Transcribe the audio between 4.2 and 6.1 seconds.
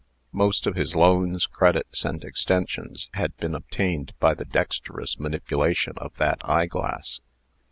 the dexterous manipulation